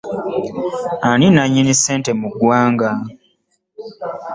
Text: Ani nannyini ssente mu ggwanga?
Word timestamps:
Ani 1.09 1.27
nannyini 1.35 1.73
ssente 1.77 2.11
mu 2.19 2.27
ggwanga? 2.33 2.91